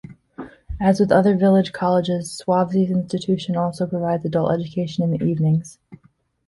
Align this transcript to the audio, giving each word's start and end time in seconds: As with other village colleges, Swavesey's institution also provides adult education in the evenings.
As 0.81 0.99
with 0.99 1.11
other 1.11 1.37
village 1.37 1.73
colleges, 1.73 2.31
Swavesey's 2.41 2.89
institution 2.89 3.55
also 3.55 3.85
provides 3.85 4.25
adult 4.25 4.51
education 4.51 5.03
in 5.03 5.11
the 5.11 5.23
evenings. 5.23 5.77